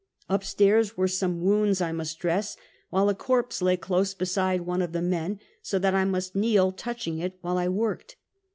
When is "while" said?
2.89-3.07, 7.43-7.59